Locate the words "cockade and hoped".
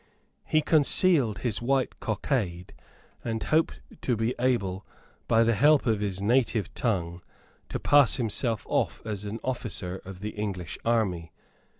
1.99-3.81